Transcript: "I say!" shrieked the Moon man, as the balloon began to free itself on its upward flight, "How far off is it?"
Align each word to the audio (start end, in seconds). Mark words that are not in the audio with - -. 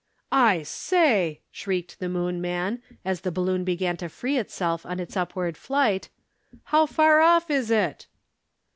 "I 0.31 0.63
say!" 0.63 1.41
shrieked 1.51 1.99
the 1.99 2.09
Moon 2.09 2.41
man, 2.41 2.81
as 3.05 3.21
the 3.21 3.31
balloon 3.31 3.63
began 3.63 3.97
to 3.97 4.09
free 4.09 4.39
itself 4.39 4.83
on 4.83 4.99
its 4.99 5.15
upward 5.15 5.57
flight, 5.57 6.09
"How 6.63 6.87
far 6.87 7.19
off 7.21 7.51
is 7.51 7.69
it?" 7.69 8.07